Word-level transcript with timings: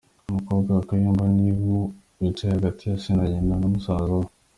Umukobwa 0.29 0.69
wa 0.77 0.83
Kayumba 0.89 1.25
ni 1.37 1.45
uwo 1.57 1.79
wicaye 2.19 2.51
hagati 2.57 2.81
ya 2.89 2.95
se 3.03 3.11
na 3.15 3.25
nyina 3.31 3.53
na 3.61 3.67
musaza 3.73 4.13
we 4.21 4.27